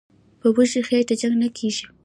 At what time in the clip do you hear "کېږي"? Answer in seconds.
1.57-1.85